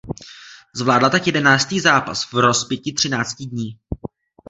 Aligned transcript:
Zvládla 0.75 1.09
tak 1.09 1.27
jedenáctý 1.27 1.79
zápas 1.79 2.31
v 2.31 2.33
rozpětí 2.33 2.93
třinácti 2.93 3.45
dní. 3.45 3.75